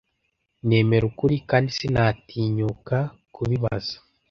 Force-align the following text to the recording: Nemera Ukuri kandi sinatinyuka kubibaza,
Nemera 0.67 1.05
Ukuri 1.11 1.35
kandi 1.49 1.69
sinatinyuka 1.77 2.97
kubibaza, 3.33 3.95